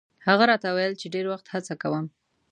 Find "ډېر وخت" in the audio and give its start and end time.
1.13-1.45